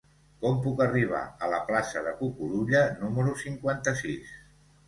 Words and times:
Com 0.43 0.55
puc 0.63 0.79
arribar 0.85 1.19
a 1.47 1.51
la 1.51 1.59
plaça 1.69 2.03
de 2.07 2.13
Cucurulla 2.23 2.83
número 3.05 3.37
cinquanta-sis? 3.45 4.37